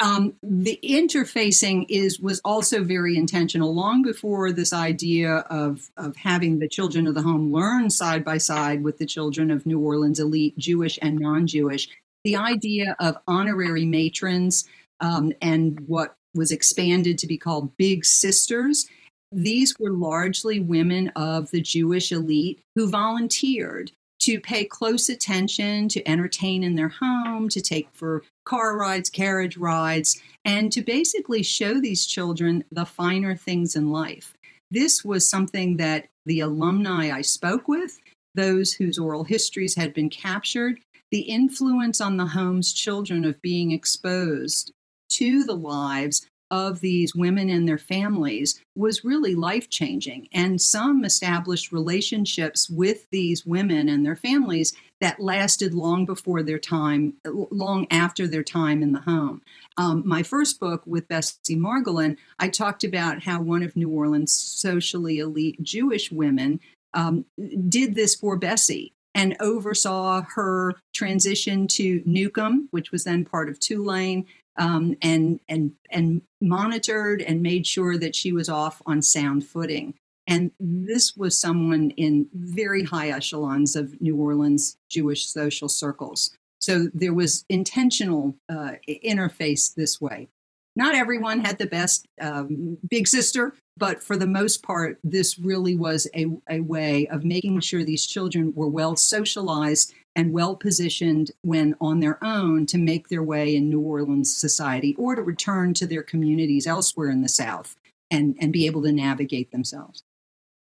[0.00, 6.58] Um, the interfacing is was also very intentional long before this idea of of having
[6.58, 10.18] the children of the home learn side by side with the children of New Orleans
[10.18, 11.88] elite, Jewish and non-Jewish.
[12.24, 14.66] The idea of honorary matrons
[15.00, 18.86] um, and what was expanded to be called Big Sisters.
[19.32, 26.08] These were largely women of the Jewish elite who volunteered to pay close attention, to
[26.08, 31.80] entertain in their home, to take for car rides, carriage rides, and to basically show
[31.80, 34.32] these children the finer things in life.
[34.70, 37.98] This was something that the alumni I spoke with,
[38.34, 43.72] those whose oral histories had been captured, the influence on the home's children of being
[43.72, 44.72] exposed
[45.18, 50.28] to the lives of these women and their families was really life changing.
[50.32, 56.58] And some established relationships with these women and their families that lasted long before their
[56.58, 59.42] time, long after their time in the home.
[59.76, 64.32] Um, my first book with Bessie Margolin, I talked about how one of New Orleans'
[64.32, 66.60] socially elite Jewish women
[66.92, 67.24] um,
[67.68, 73.60] did this for Bessie and oversaw her transition to Newcomb, which was then part of
[73.60, 79.46] Tulane, um, and and and monitored and made sure that she was off on sound
[79.46, 79.94] footing.
[80.26, 86.34] And this was someone in very high echelons of New Orleans Jewish social circles.
[86.60, 90.28] So there was intentional uh, interface this way.
[90.76, 95.76] Not everyone had the best um, big sister, but for the most part, this really
[95.76, 101.30] was a, a way of making sure these children were well socialized and well positioned
[101.42, 105.74] when on their own to make their way in New Orleans society or to return
[105.74, 107.76] to their communities elsewhere in the South
[108.10, 110.02] and, and be able to navigate themselves.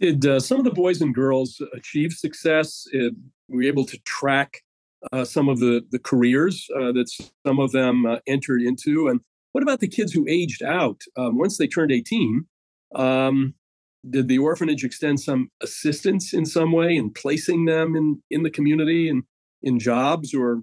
[0.00, 2.86] Did uh, some of the boys and girls achieve success?
[2.94, 3.10] Uh,
[3.48, 4.62] were you able to track
[5.12, 7.08] uh, some of the, the careers uh, that
[7.46, 9.08] some of them uh, entered into?
[9.08, 9.20] And
[9.52, 12.46] what about the kids who aged out um, once they turned 18?
[12.94, 13.54] Um,
[14.08, 18.50] did the orphanage extend some assistance in some way in placing them in, in the
[18.50, 19.24] community and
[19.62, 20.62] in jobs or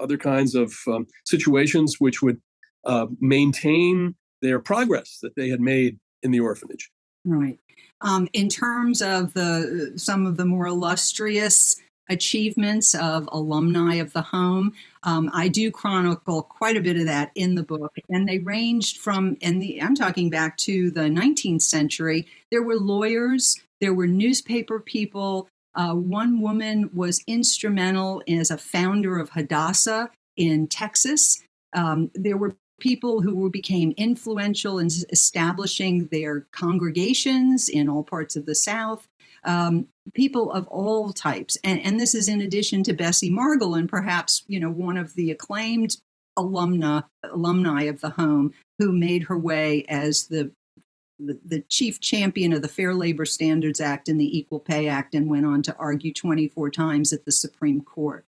[0.00, 2.40] other kinds of um, situations which would
[2.84, 6.90] uh, maintain their progress that they had made in the orphanage?
[7.24, 7.58] Right.
[8.00, 11.76] Um, in terms of the some of the more illustrious
[12.08, 14.72] achievements of alumni of the home.
[15.02, 18.98] Um, I do chronicle quite a bit of that in the book, and they ranged
[18.98, 22.26] from, and the I'm talking back to the 19th century.
[22.50, 25.48] There were lawyers, there were newspaper people.
[25.74, 31.42] Uh, one woman was instrumental as a founder of Hadassah in Texas.
[31.74, 38.46] Um, there were people who became influential in establishing their congregations in all parts of
[38.46, 39.08] the South
[39.44, 41.56] um, people of all types.
[41.64, 45.30] And, and this is in addition to Bessie Margolin, perhaps, you know, one of the
[45.30, 45.96] acclaimed
[46.38, 50.50] alumna, alumni of the home who made her way as the,
[51.18, 55.14] the, the chief champion of the Fair Labor Standards Act and the Equal Pay Act
[55.14, 58.24] and went on to argue 24 times at the Supreme Court.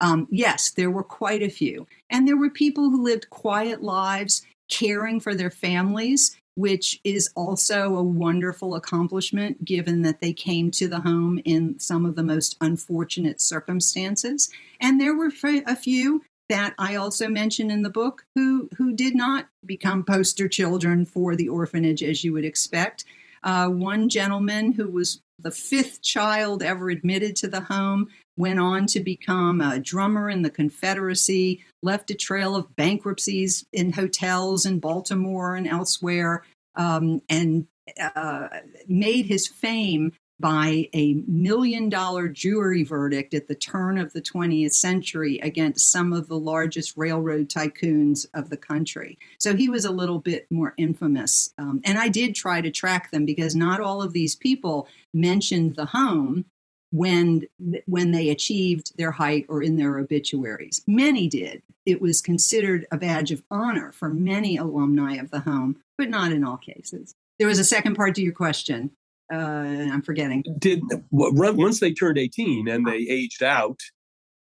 [0.00, 1.86] Um, yes, there were quite a few.
[2.10, 7.94] And there were people who lived quiet lives, caring for their families which is also
[7.94, 12.56] a wonderful accomplishment given that they came to the home in some of the most
[12.60, 14.50] unfortunate circumstances.
[14.80, 19.14] And there were a few that I also mention in the book who who did
[19.14, 23.04] not become poster children for the orphanage as you would expect.
[23.42, 28.86] Uh, one gentleman who was the fifth child ever admitted to the home went on
[28.86, 34.78] to become a drummer in the Confederacy, left a trail of bankruptcies in hotels in
[34.78, 37.66] Baltimore and elsewhere, um, and
[38.00, 38.48] uh,
[38.88, 44.72] made his fame by a million dollar jury verdict at the turn of the 20th
[44.72, 49.18] century against some of the largest railroad tycoons of the country.
[49.38, 51.54] So he was a little bit more infamous.
[51.56, 55.76] Um, and I did try to track them because not all of these people mentioned
[55.76, 56.44] the home
[56.92, 57.46] when
[57.86, 60.82] when they achieved their height or in their obituaries.
[60.86, 61.62] Many did.
[61.84, 66.32] It was considered a badge of honor for many alumni of the home, but not
[66.32, 67.14] in all cases.
[67.38, 68.90] There was a second part to your question
[69.32, 70.44] uh, I'm forgetting.
[70.58, 73.80] Did once they turned 18 and they aged out,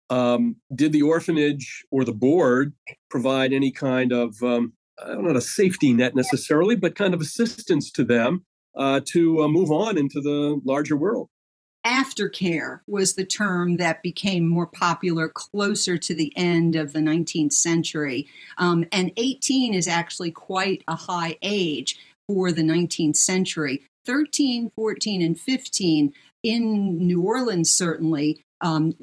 [0.10, 2.74] um, did the orphanage or the board
[3.10, 4.74] provide any kind of um,
[5.04, 9.44] I don't know a safety net necessarily, but kind of assistance to them uh, to
[9.44, 11.30] uh, move on into the larger world?
[11.88, 17.54] Aftercare was the term that became more popular closer to the end of the 19th
[17.54, 18.28] century.
[18.58, 23.84] Um, and 18 is actually quite a high age for the 19th century.
[24.06, 26.14] 13, 14, and 15
[26.44, 28.94] in New Orleans, certainly, um,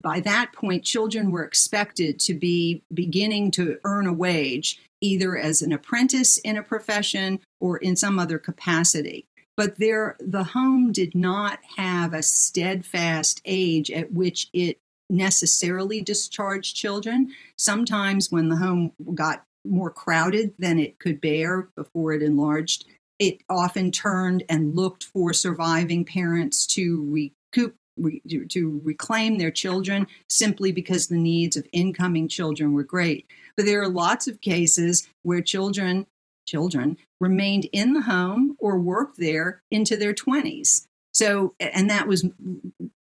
[0.00, 5.62] by that point, children were expected to be beginning to earn a wage, either as
[5.62, 9.26] an apprentice in a profession or in some other capacity.
[9.60, 14.78] But there, the home did not have a steadfast age at which it
[15.10, 17.34] necessarily discharged children.
[17.58, 22.86] Sometimes, when the home got more crowded than it could bear before it enlarged,
[23.18, 30.06] it often turned and looked for surviving parents to recoup re, to reclaim their children
[30.30, 35.06] simply because the needs of incoming children were great but there are lots of cases
[35.22, 36.06] where children
[36.46, 42.24] children remained in the home or worked there into their 20s so and that was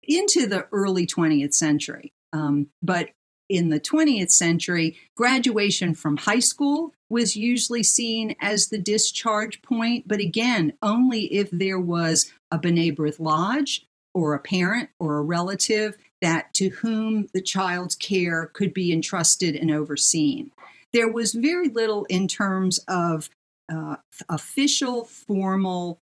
[0.02, 2.12] into the early 20th century.
[2.32, 3.10] Um, but
[3.48, 10.08] in the 20th century, graduation from high school was usually seen as the discharge point,
[10.08, 15.22] but again, only if there was a B'nai B'rith Lodge or a parent or a
[15.22, 20.50] relative that to whom the child's care could be entrusted and overseen.
[20.92, 23.28] There was very little in terms of
[23.72, 23.96] uh,
[24.28, 26.00] official, formal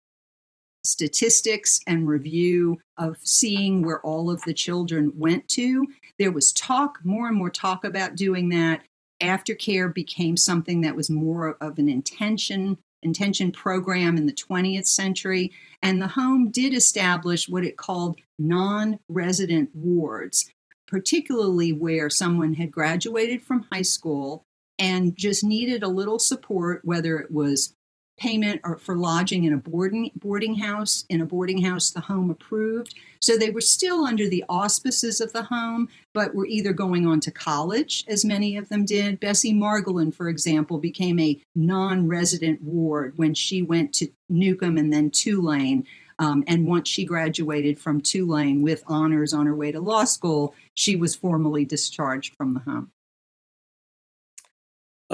[0.84, 5.86] statistics and review of seeing where all of the children went to.
[6.18, 8.82] There was talk, more and more talk about doing that.
[9.22, 15.50] Aftercare became something that was more of an intention intention program in the 20th century
[15.82, 20.48] and the home did establish what it called non-resident wards
[20.86, 24.44] particularly where someone had graduated from high school
[24.82, 27.74] and just needed a little support whether it was
[28.18, 32.30] payment or for lodging in a boarding boarding house in a boarding house the home
[32.30, 32.94] approved.
[33.20, 37.20] So they were still under the auspices of the home but were either going on
[37.20, 39.20] to college as many of them did.
[39.20, 45.10] Bessie margolin for example became a non-resident ward when she went to newcomb and then
[45.10, 45.86] tulane.
[46.18, 50.54] Um, and once she graduated from tulane with honors on her way to law school
[50.74, 52.90] she was formally discharged from the home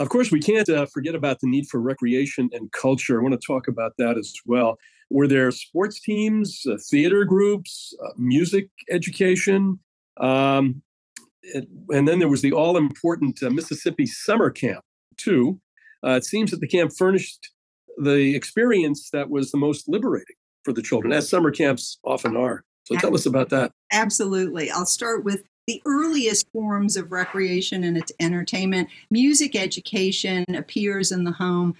[0.02, 3.18] of course, we can't uh, forget about the need for recreation and culture.
[3.18, 4.78] I want to talk about that as well.
[5.10, 9.78] Were there sports teams, uh, theater groups, uh, music education?
[10.18, 10.82] Um,
[11.90, 14.84] and then there was the all important uh, Mississippi summer camp,
[15.16, 15.60] too.
[16.04, 17.50] Uh, it seems that the camp furnished
[17.96, 22.64] the experience that was the most liberating for the children, as summer camps often are.
[22.84, 23.72] So tell us about that.
[23.92, 24.70] Absolutely.
[24.70, 28.88] I'll start with the earliest forms of recreation and its entertainment.
[29.10, 31.76] Music education appears in the home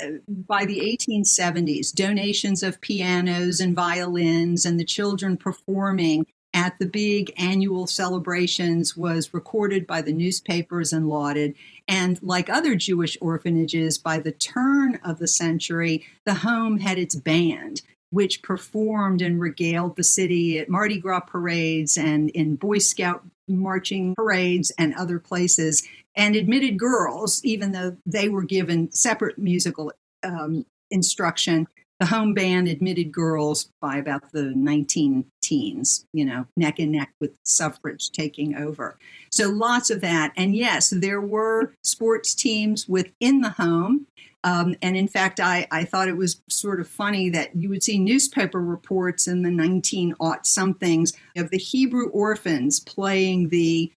[0.00, 1.92] uh, by the 1870s.
[1.92, 6.24] Donations of pianos and violins and the children performing
[6.54, 11.56] at the big annual celebrations was recorded by the newspapers and lauded.
[11.88, 17.16] And like other Jewish orphanages, by the turn of the century, the home had its
[17.16, 17.82] band
[18.12, 24.14] which performed and regaled the city at Mardi Gras parades and in Boy Scout marching
[24.14, 25.82] parades and other places,
[26.14, 29.92] and admitted girls, even though they were given separate musical
[30.22, 31.66] um, instruction.
[32.00, 37.12] The home band admitted girls by about the 19 teens, you know, neck and neck
[37.20, 38.98] with suffrage taking over.
[39.30, 40.32] So lots of that.
[40.36, 44.06] And yes, there were sports teams within the home.
[44.44, 47.82] Um, and in fact, I, I thought it was sort of funny that you would
[47.82, 53.92] see newspaper reports in the 19 aught somethings of the Hebrew orphans playing the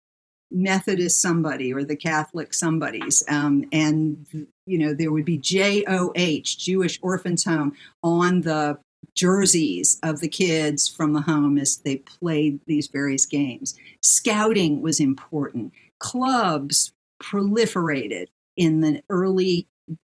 [0.52, 3.24] Methodist somebody or the Catholic somebodies.
[3.28, 4.26] Um, and,
[4.66, 7.74] you know, there would be JOH, Jewish Orphans Home,
[8.04, 8.78] on the
[9.16, 13.76] jerseys of the kids from the home as they played these various games.
[14.02, 15.74] Scouting was important.
[16.00, 18.28] Clubs proliferated
[18.58, 19.68] in the early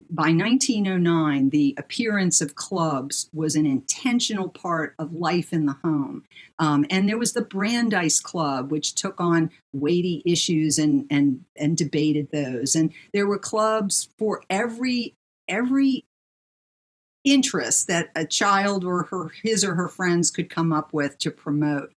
[0.09, 6.23] by 1909, the appearance of clubs was an intentional part of life in the home.
[6.59, 11.75] Um, and there was the Brandeis Club, which took on weighty issues and, and, and
[11.77, 12.75] debated those.
[12.75, 15.15] And there were clubs for every,
[15.47, 16.05] every
[17.23, 21.31] interest that a child or her, his or her friends could come up with to
[21.31, 21.91] promote.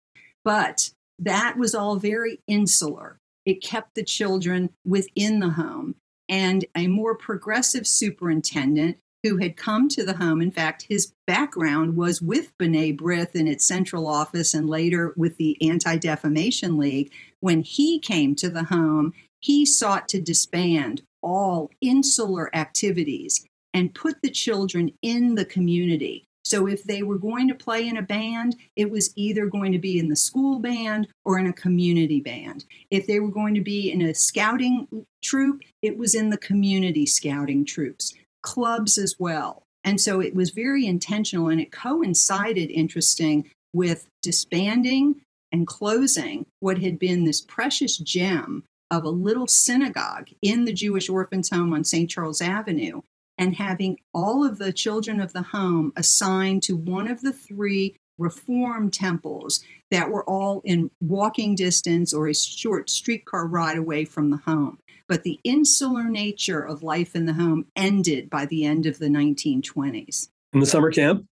[0.43, 3.17] But that was all very insular.
[3.45, 5.95] It kept the children within the home
[6.29, 10.41] and a more progressive superintendent who had come to the home.
[10.41, 15.35] In fact, his background was with B'nai B'rith in its central office and later with
[15.37, 17.11] the Anti Defamation League.
[17.41, 24.21] When he came to the home, he sought to disband all insular activities and put
[24.21, 26.25] the children in the community.
[26.49, 29.77] So if they were going to play in a band, it was either going to
[29.77, 32.65] be in the school band or in a community band.
[32.89, 34.87] If they were going to be in a scouting
[35.23, 39.61] troop, it was in the community scouting troops, clubs as well.
[39.83, 45.21] And so it was very intentional and it coincided, interesting, with disbanding
[45.51, 51.09] and closing what had been this precious gem of a little synagogue in the Jewish
[51.09, 52.09] orphans' home on St.
[52.09, 53.01] Charles Avenue
[53.39, 57.95] and having all of the children of the home assigned to one of the three
[58.19, 64.29] reform temples that were all in walking distance or a short streetcar ride away from
[64.29, 64.77] the home.
[65.07, 69.07] But the insular nature of life in the home ended by the end of the
[69.07, 70.27] 1920s.
[70.53, 71.25] In the summer camp?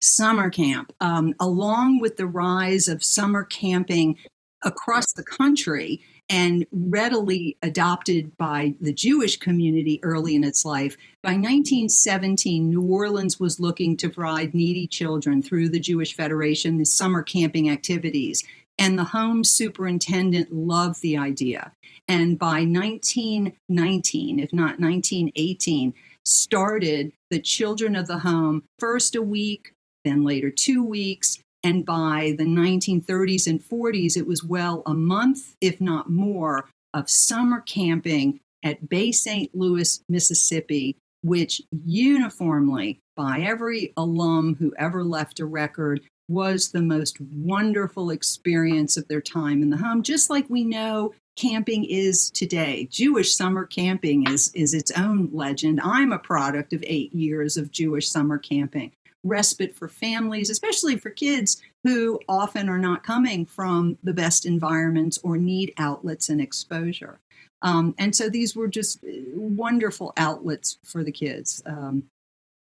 [0.00, 0.92] Summer camp.
[1.00, 4.16] Um, along with the rise of summer camping
[4.62, 10.96] across the country, and readily adopted by the Jewish community early in its life.
[11.22, 16.84] By 1917, New Orleans was looking to provide needy children through the Jewish Federation the
[16.84, 18.44] summer camping activities.
[18.78, 21.72] And the home superintendent loved the idea.
[22.06, 29.72] And by 1919, if not 1918, started the Children of the Home first a week,
[30.04, 35.54] then later two weeks, and by the 1930s and 40s, it was well a month,
[35.60, 36.64] if not more,
[36.94, 39.54] of summer camping at Bay St.
[39.54, 47.20] Louis, Mississippi, which uniformly, by every alum who ever left a record, was the most
[47.20, 52.88] wonderful experience of their time in the home, just like we know camping is today.
[52.90, 55.82] Jewish summer camping is, is its own legend.
[55.82, 58.92] I'm a product of eight years of Jewish summer camping
[59.24, 65.18] respite for families, especially for kids who often are not coming from the best environments
[65.22, 67.18] or need outlets and exposure.
[67.62, 69.00] Um, and so these were just
[69.34, 71.62] wonderful outlets for the kids.
[71.66, 72.04] Um,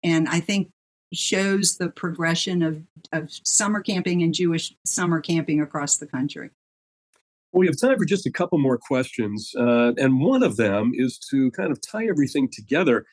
[0.04, 0.70] and I think
[1.14, 2.82] shows the progression of,
[3.12, 6.50] of summer camping and Jewish summer camping across the country.
[7.52, 9.54] Well, we have time for just a couple more questions.
[9.58, 13.06] Uh, and one of them is to kind of tie everything together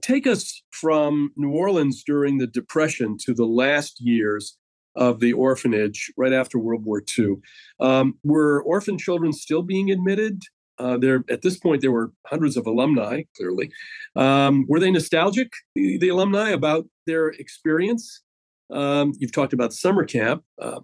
[0.00, 4.56] Take us from New Orleans during the Depression to the last years
[4.96, 7.36] of the orphanage right after World War II.
[7.80, 10.42] Um, were orphan children still being admitted?
[10.78, 13.22] Uh, there at this point there were hundreds of alumni.
[13.36, 13.70] Clearly,
[14.16, 15.52] um, were they nostalgic?
[15.76, 18.22] The, the, alumni about their experience.
[18.72, 20.80] Um, you've talked about summer camp, uh,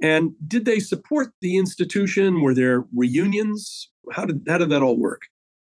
[0.00, 2.40] and did they support the institution?
[2.40, 3.90] Were there reunions?
[4.12, 5.22] How did how did that all work?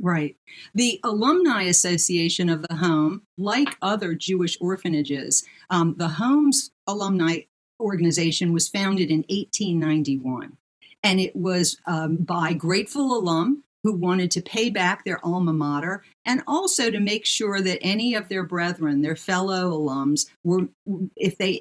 [0.01, 0.37] Right.
[0.75, 7.43] The Alumni Association of the Home, like other Jewish orphanages, um, the Home's alumni
[7.79, 10.57] organization was founded in 1891.
[11.05, 16.05] And it was um, by grateful alum who wanted to pay back their alma mater
[16.25, 20.69] and also to make sure that any of their brethren, their fellow alums, were,
[21.17, 21.59] if they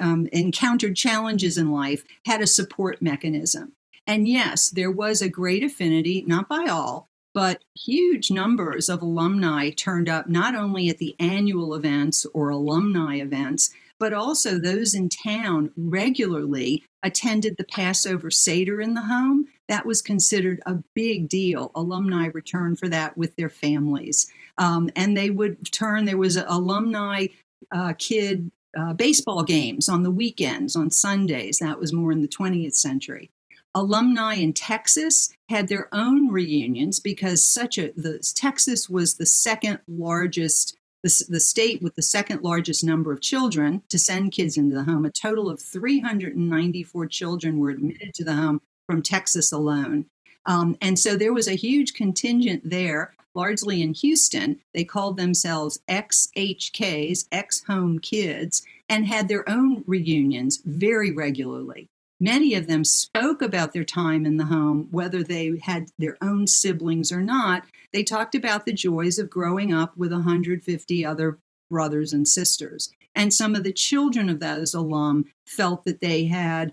[0.00, 3.72] um, encountered challenges in life, had a support mechanism.
[4.06, 9.70] And yes, there was a great affinity, not by all, but huge numbers of alumni
[9.70, 15.08] turned up not only at the annual events or alumni events, but also those in
[15.08, 19.46] town regularly attended the Passover Seder in the home.
[19.68, 21.70] That was considered a big deal.
[21.74, 24.30] Alumni returned for that with their families.
[24.58, 27.26] Um, and they would turn, there was alumni
[27.72, 31.58] uh, kid uh, baseball games on the weekends, on Sundays.
[31.58, 33.30] That was more in the 20th century
[33.74, 39.80] alumni in Texas had their own reunions because such a the Texas was the second
[39.88, 44.74] largest the, the state with the second largest number of children to send kids into
[44.74, 45.04] the home.
[45.04, 50.06] A total of 394 children were admitted to the home from Texas alone.
[50.46, 54.60] Um, and so there was a huge contingent there, largely in Houston.
[54.72, 61.90] They called themselves XHKs, ex home kids, and had their own reunions very regularly.
[62.24, 66.46] Many of them spoke about their time in the home, whether they had their own
[66.46, 67.66] siblings or not.
[67.92, 71.38] They talked about the joys of growing up with 150 other
[71.70, 72.90] brothers and sisters.
[73.14, 76.72] And some of the children of those alum felt that they had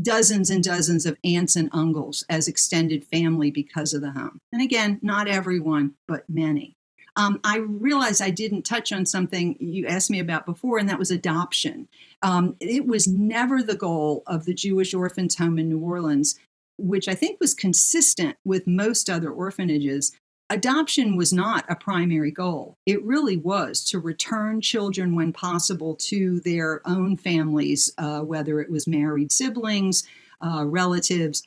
[0.00, 4.38] dozens and dozens of aunts and uncles as extended family because of the home.
[4.50, 6.74] And again, not everyone, but many.
[7.16, 10.98] Um, I realized I didn't touch on something you asked me about before, and that
[10.98, 11.88] was adoption.
[12.22, 16.38] Um, it was never the goal of the Jewish Orphans Home in New Orleans,
[16.76, 20.12] which I think was consistent with most other orphanages,
[20.50, 22.76] adoption was not a primary goal.
[22.84, 28.70] It really was to return children when possible to their own families, uh, whether it
[28.70, 30.04] was married siblings,
[30.44, 31.44] uh, relatives,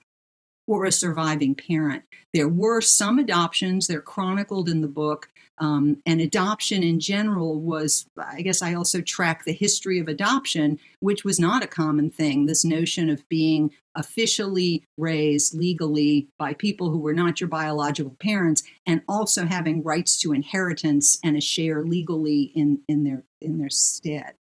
[0.68, 2.04] or a surviving parent.
[2.34, 5.30] There were some adoptions, they're chronicled in the book.
[5.60, 10.80] Um, and adoption in general was, I guess I also track the history of adoption,
[11.00, 12.46] which was not a common thing.
[12.46, 18.62] This notion of being officially raised legally by people who were not your biological parents
[18.86, 23.72] and also having rights to inheritance and a share legally in, in, their, in their
[23.72, 24.36] stead.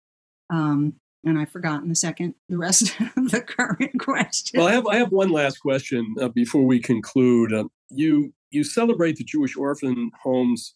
[0.50, 4.60] Um, and I've forgotten the second, the rest of the current question.
[4.60, 7.52] Well, I have I have one last question uh, before we conclude.
[7.52, 10.74] Uh, you you celebrate the Jewish orphan homes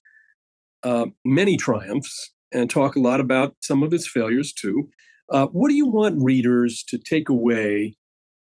[0.82, 4.88] uh, many triumphs and talk a lot about some of its failures too.
[5.30, 7.96] Uh, what do you want readers to take away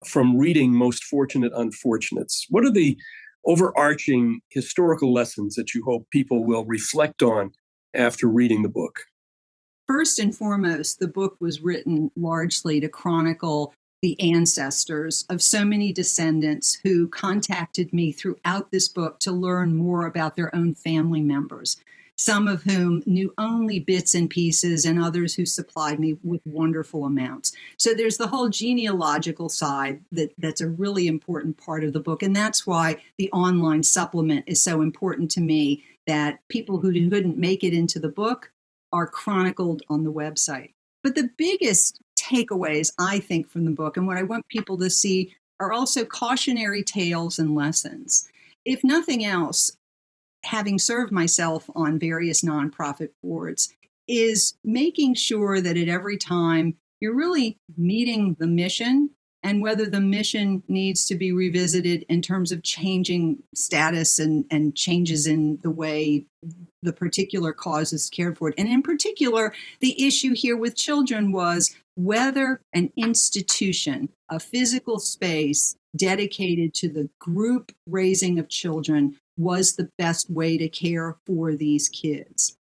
[0.05, 2.45] from reading Most Fortunate Unfortunates?
[2.49, 2.97] What are the
[3.45, 7.51] overarching historical lessons that you hope people will reflect on
[7.93, 9.01] after reading the book?
[9.87, 15.91] First and foremost, the book was written largely to chronicle the ancestors of so many
[15.91, 21.77] descendants who contacted me throughout this book to learn more about their own family members
[22.17, 27.05] some of whom knew only bits and pieces, and others who supplied me with wonderful
[27.05, 27.51] amounts.
[27.77, 32.23] So there's the whole genealogical side that, that's a really important part of the book.
[32.23, 37.37] And that's why the online supplement is so important to me that people who couldn't
[37.37, 38.51] make it into the book
[38.93, 40.71] are chronicled on the website.
[41.03, 44.89] But the biggest takeaways, I think, from the book, and what I want people to
[44.89, 48.29] see, are also cautionary tales and lessons.
[48.63, 49.71] If nothing else,
[50.45, 53.73] having served myself on various nonprofit boards,
[54.07, 59.09] is making sure that at every time you're really meeting the mission
[59.45, 64.75] and whether the mission needs to be revisited in terms of changing status and, and
[64.75, 66.25] changes in the way
[66.81, 68.51] the particular cause is cared for.
[68.57, 75.75] And in particular, the issue here with children was whether an institution, a physical space
[75.95, 81.89] dedicated to the group raising of children, was the best way to care for these
[81.89, 82.57] kids.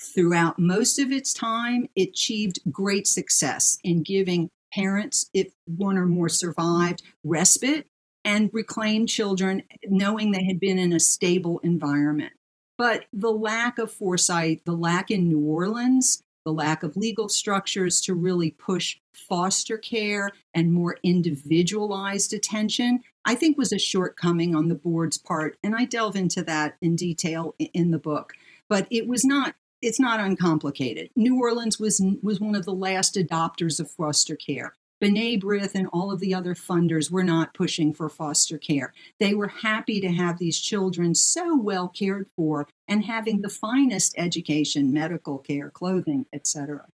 [0.00, 6.06] Throughout most of its time, it achieved great success in giving parents, if one or
[6.06, 7.86] more survived, respite
[8.24, 12.32] and reclaimed children knowing they had been in a stable environment.
[12.76, 18.00] But the lack of foresight, the lack in New Orleans, the lack of legal structures
[18.00, 24.68] to really push foster care and more individualized attention, I think was a shortcoming on
[24.68, 25.58] the board's part.
[25.62, 28.32] And I delve into that in detail in the book.
[28.66, 31.10] But it was not it's not uncomplicated.
[31.14, 34.74] New Orleans was was one of the last adopters of foster care.
[35.02, 38.92] B'nai B'rith and all of the other funders were not pushing for foster care.
[39.20, 44.14] They were happy to have these children so well cared for and having the finest
[44.18, 46.86] education, medical care, clothing, etc.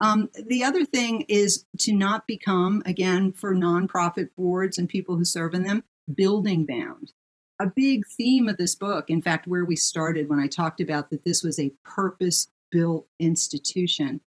[0.00, 5.24] Um, the other thing is to not become, again, for nonprofit boards and people who
[5.24, 7.12] serve in them, building bound.
[7.58, 11.10] A big theme of this book, in fact, where we started when I talked about
[11.10, 14.20] that this was a purpose built institution,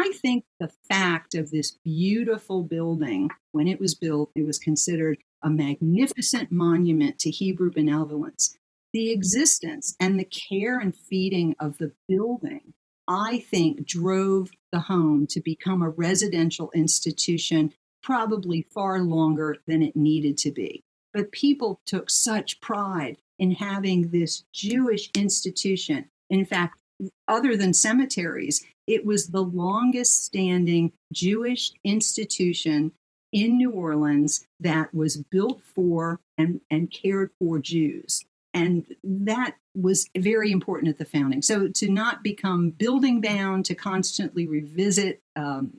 [0.00, 5.18] I think the fact of this beautiful building, when it was built, it was considered
[5.42, 8.56] a magnificent monument to Hebrew benevolence.
[8.92, 12.74] The existence and the care and feeding of the building,
[13.08, 19.96] I think, drove the home to become a residential institution probably far longer than it
[19.96, 20.84] needed to be.
[21.12, 26.08] But people took such pride in having this Jewish institution.
[26.30, 26.78] In fact,
[27.26, 32.92] other than cemeteries, it was the longest standing Jewish institution
[33.32, 38.24] in New Orleans that was built for and, and cared for Jews.
[38.54, 41.42] And that was very important at the founding.
[41.42, 45.78] So to not become building bound, to constantly revisit um,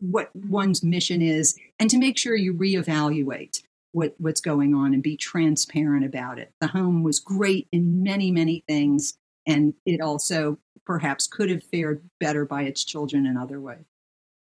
[0.00, 5.02] what one's mission is, and to make sure you reevaluate what, what's going on and
[5.02, 6.52] be transparent about it.
[6.60, 9.14] The home was great in many, many things,
[9.46, 13.84] and it also perhaps could have fared better by its children in other ways.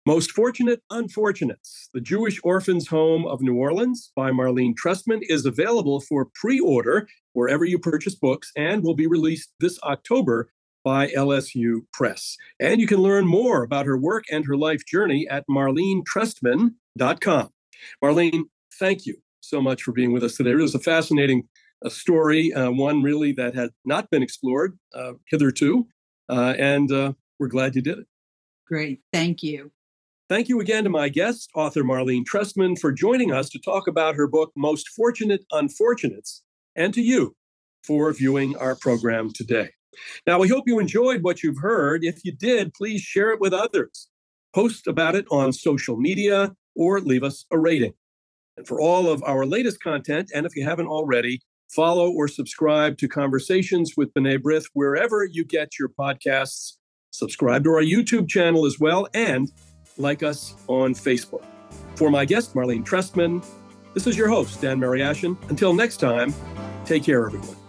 [0.05, 6.01] Most Fortunate Unfortunates, The Jewish Orphans Home of New Orleans by Marlene Trestman is available
[6.01, 10.49] for pre order wherever you purchase books and will be released this October
[10.83, 12.35] by LSU Press.
[12.59, 17.49] And you can learn more about her work and her life journey at marlenetrestman.com.
[18.03, 18.43] Marlene,
[18.77, 20.51] thank you so much for being with us today.
[20.51, 21.47] It was a fascinating
[21.83, 25.87] uh, story, uh, one really that had not been explored uh, hitherto.
[26.29, 28.07] Uh, and uh, we're glad you did it.
[28.67, 29.01] Great.
[29.11, 29.71] Thank you.
[30.29, 34.15] Thank you again to my guest, author Marlene Trestman, for joining us to talk about
[34.15, 36.43] her book, Most Fortunate Unfortunates,
[36.75, 37.35] and to you
[37.83, 39.69] for viewing our program today.
[40.25, 42.03] Now, we hope you enjoyed what you've heard.
[42.03, 44.07] If you did, please share it with others.
[44.55, 47.93] Post about it on social media or leave us a rating.
[48.57, 51.41] And for all of our latest content, and if you haven't already,
[51.75, 56.73] follow or subscribe to Conversations with B'nai B'rith wherever you get your podcasts.
[57.11, 59.51] Subscribe to our YouTube channel as well, and
[59.97, 61.45] like us on Facebook.
[61.95, 63.45] For my guest, Marlene Trestman,
[63.93, 65.37] this is your host, Dan Mariaschin.
[65.49, 66.33] Until next time,
[66.85, 67.62] take care, everyone.